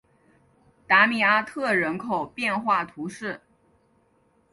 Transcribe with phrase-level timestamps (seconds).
[0.87, 3.39] 达米阿特人口变化图示